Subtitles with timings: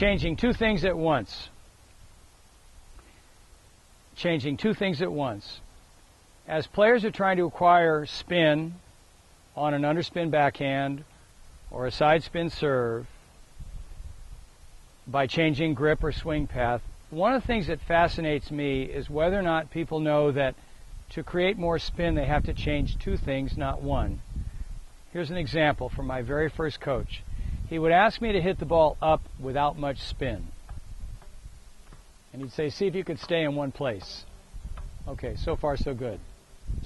[0.00, 1.50] changing two things at once.
[4.16, 5.60] Changing two things at once.
[6.48, 8.76] As players are trying to acquire spin
[9.54, 11.04] on an underspin backhand
[11.70, 13.06] or a side spin serve
[15.06, 16.80] by changing grip or swing path,
[17.10, 20.54] one of the things that fascinates me is whether or not people know that
[21.10, 24.22] to create more spin, they have to change two things, not one.
[25.12, 27.22] Here's an example from my very first coach.
[27.70, 30.48] He would ask me to hit the ball up without much spin.
[32.32, 34.26] And he'd say, see if you could stay in one place.
[35.06, 36.18] Okay, so far so good.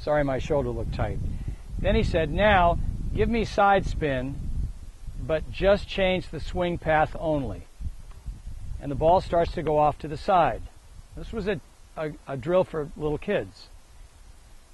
[0.00, 1.18] Sorry my shoulder looked tight.
[1.78, 2.78] Then he said, now
[3.14, 4.36] give me side spin,
[5.18, 7.66] but just change the swing path only.
[8.80, 10.62] And the ball starts to go off to the side.
[11.16, 11.60] This was a,
[11.96, 13.68] a, a drill for little kids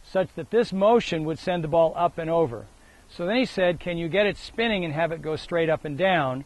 [0.03, 2.67] such that this motion would send the ball up and over.
[3.17, 5.85] So then he said, can you get it spinning and have it go straight up
[5.85, 6.45] and down?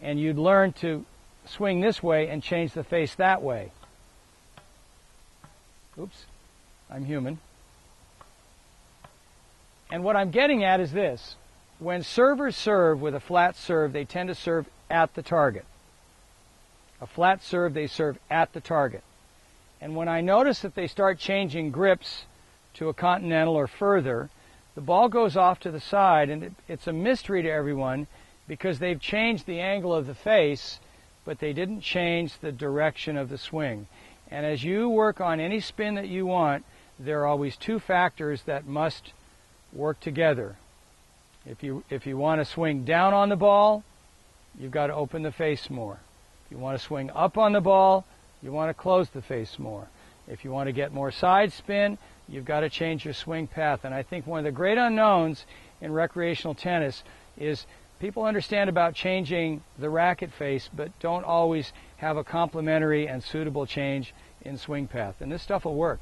[0.00, 1.04] And you'd learn to
[1.46, 3.72] swing this way and change the face that way.
[5.98, 6.24] Oops,
[6.90, 7.38] I'm human.
[9.90, 11.36] And what I'm getting at is this.
[11.78, 15.66] When servers serve with a flat serve, they tend to serve at the target.
[17.00, 19.02] A flat serve, they serve at the target.
[19.80, 22.24] And when I notice that they start changing grips
[22.74, 24.30] to a continental or further,
[24.74, 28.06] the ball goes off to the side, and it, it's a mystery to everyone
[28.48, 30.80] because they've changed the angle of the face,
[31.24, 33.86] but they didn't change the direction of the swing.
[34.30, 36.64] And as you work on any spin that you want,
[36.98, 39.12] there are always two factors that must
[39.72, 40.56] work together.
[41.44, 43.84] If you, if you want to swing down on the ball,
[44.58, 45.98] you've got to open the face more.
[46.46, 48.06] If you want to swing up on the ball,
[48.42, 49.88] you want to close the face more.
[50.32, 51.98] If you want to get more side spin,
[52.32, 53.84] You've got to change your swing path.
[53.84, 55.44] And I think one of the great unknowns
[55.82, 57.04] in recreational tennis
[57.36, 57.66] is
[58.00, 63.66] people understand about changing the racket face, but don't always have a complementary and suitable
[63.66, 65.16] change in swing path.
[65.20, 66.00] And this stuff will work.